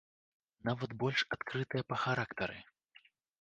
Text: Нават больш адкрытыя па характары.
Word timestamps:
Нават 0.69 0.95
больш 1.03 1.19
адкрытыя 1.37 1.83
па 1.93 2.01
характары. 2.05 2.59